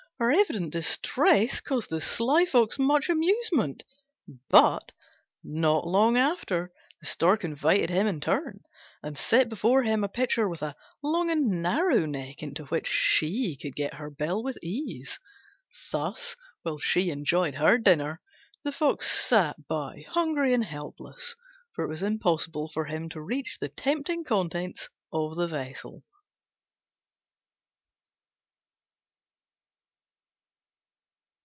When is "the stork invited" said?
6.99-7.89